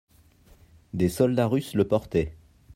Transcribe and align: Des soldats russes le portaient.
Des 0.95 1.09
soldats 1.09 1.45
russes 1.45 1.75
le 1.75 1.87
portaient. 1.87 2.33